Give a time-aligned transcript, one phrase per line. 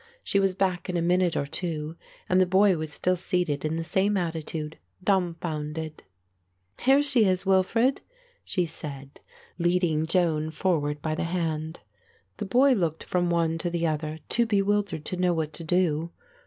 [0.23, 1.95] She was back in a minute or two
[2.27, 6.01] and the boy was still seated in the same attitude, dumbfounded.
[6.79, 8.01] "Here she is, Wilfred,"
[8.43, 9.19] she said,
[9.59, 11.81] leading Joan forward by the hand.
[12.37, 16.09] The boy looked from one to the other too bewildered to know what to do.